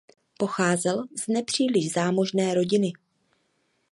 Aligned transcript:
Pocházel 0.39 1.03
z 1.17 1.27
nepříliš 1.27 1.93
zámožné 1.93 2.53
rodiny. 2.53 2.93